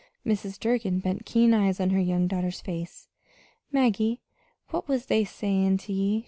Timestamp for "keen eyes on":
1.27-1.91